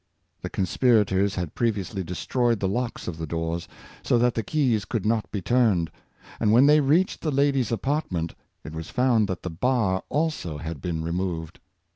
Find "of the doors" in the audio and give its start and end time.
3.07-3.67